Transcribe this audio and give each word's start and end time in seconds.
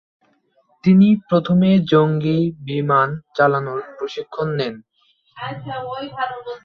তিনি 0.83 1.07
প্রথমে 1.29 1.69
জঙ্গি 1.91 2.39
বিমান 2.67 3.07
চালনার 3.37 3.81
প্রশিক্ষণ 3.97 4.47
নেন। 4.57 4.75